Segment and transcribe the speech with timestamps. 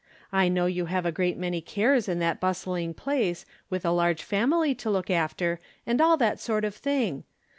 [0.31, 4.23] I know you have a great many cares in that bustling place, with a large
[4.23, 7.23] family to look after, and all that sort of thing